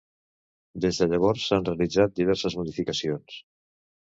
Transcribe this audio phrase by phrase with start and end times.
[0.85, 3.39] Des de llavors, s'han realitzat diverses modificacions.